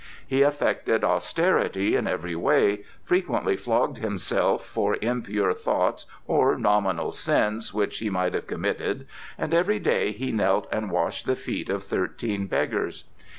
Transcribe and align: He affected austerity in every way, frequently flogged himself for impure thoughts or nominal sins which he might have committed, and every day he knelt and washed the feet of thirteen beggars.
He 0.25 0.41
affected 0.41 1.03
austerity 1.03 1.95
in 1.95 2.07
every 2.07 2.35
way, 2.35 2.85
frequently 3.03 3.55
flogged 3.55 3.99
himself 3.99 4.65
for 4.65 4.97
impure 4.99 5.53
thoughts 5.53 6.07
or 6.25 6.57
nominal 6.57 7.11
sins 7.11 7.71
which 7.71 7.99
he 7.99 8.09
might 8.09 8.33
have 8.33 8.47
committed, 8.47 9.05
and 9.37 9.53
every 9.53 9.77
day 9.77 10.11
he 10.11 10.31
knelt 10.31 10.67
and 10.71 10.89
washed 10.89 11.27
the 11.27 11.35
feet 11.35 11.69
of 11.69 11.83
thirteen 11.83 12.47
beggars. 12.47 13.03